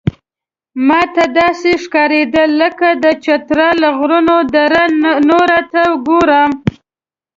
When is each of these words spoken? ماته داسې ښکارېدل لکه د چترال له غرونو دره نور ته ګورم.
ماته 0.87 1.25
داسې 1.39 1.71
ښکارېدل 1.83 2.49
لکه 2.61 2.87
د 3.03 3.05
چترال 3.23 3.75
له 3.83 3.89
غرونو 3.99 4.35
دره 4.53 4.83
نور 5.29 5.49
ته 5.71 5.83
ګورم. 6.07 6.51